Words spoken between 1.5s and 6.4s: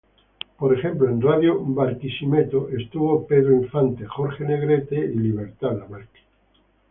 Barquisimeto estuvo Pedro Infante, Jorge Negrete, Libertad Lamarque.